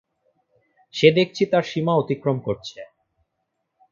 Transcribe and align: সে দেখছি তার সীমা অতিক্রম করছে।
সে 0.93 1.07
দেখছি 1.11 1.43
তার 1.51 1.63
সীমা 1.63 1.93
অতিক্রম 1.95 2.37
করছে। 2.39 2.79